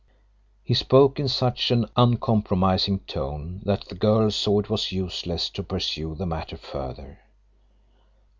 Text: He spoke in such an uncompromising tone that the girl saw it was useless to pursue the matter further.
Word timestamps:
He 0.63 0.73
spoke 0.73 1.19
in 1.19 1.27
such 1.27 1.69
an 1.69 1.85
uncompromising 1.95 3.01
tone 3.01 3.61
that 3.65 3.85
the 3.87 3.93
girl 3.93 4.31
saw 4.31 4.57
it 4.59 4.67
was 4.67 4.91
useless 4.91 5.47
to 5.51 5.61
pursue 5.61 6.15
the 6.15 6.25
matter 6.25 6.57
further. 6.57 7.19